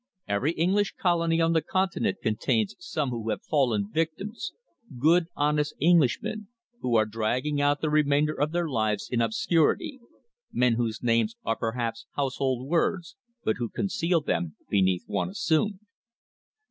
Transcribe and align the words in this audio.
Every 0.27 0.53
English 0.53 0.95
colony 0.99 1.39
on 1.39 1.53
the 1.53 1.61
Continent 1.61 2.17
contains 2.23 2.73
some 2.79 3.11
who 3.11 3.29
have 3.29 3.43
fallen 3.43 3.91
victims 3.91 4.51
good, 4.97 5.27
honest 5.35 5.75
Englishmen 5.79 6.47
who 6.79 6.95
are 6.95 7.05
dragging 7.05 7.61
out 7.61 7.81
the 7.81 7.89
remainder 7.91 8.33
of 8.33 8.51
their 8.51 8.67
lives 8.67 9.07
in 9.11 9.21
obscurity, 9.21 9.99
men 10.51 10.73
whose 10.73 11.03
names 11.03 11.35
are 11.45 11.55
perhaps 11.55 12.07
household 12.15 12.67
words, 12.67 13.15
but 13.43 13.57
who 13.57 13.69
conceal 13.69 14.21
them 14.21 14.55
beneath 14.71 15.03
one 15.05 15.29
assumed. 15.29 15.77